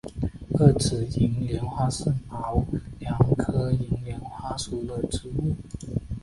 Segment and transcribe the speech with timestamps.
[0.55, 2.65] 二歧银莲花是毛
[3.03, 5.55] 茛科银莲花属的植物。